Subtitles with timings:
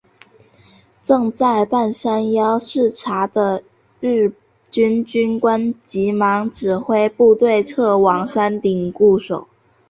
[1.03, 3.61] 正在半山腰视察的
[3.99, 4.33] 日
[4.71, 9.47] 军军官急忙指挥部队撤往山顶固守。